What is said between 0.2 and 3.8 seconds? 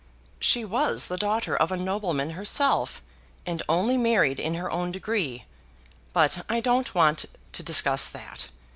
"She was the daughter of a nobleman herself, and